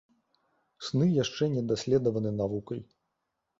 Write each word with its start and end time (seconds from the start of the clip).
Сны 0.87 1.09
яшчэ 1.17 1.51
не 1.59 1.63
даследаваны 1.73 2.35
навукай. 2.41 2.85